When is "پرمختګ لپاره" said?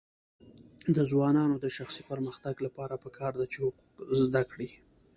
2.11-3.01